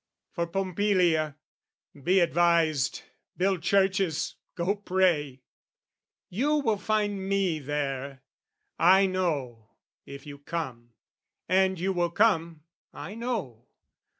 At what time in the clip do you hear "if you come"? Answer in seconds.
10.07-10.93